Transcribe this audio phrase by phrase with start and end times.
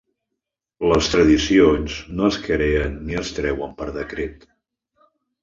[0.91, 4.51] Les tradicions no es creen ni es treuen per decret.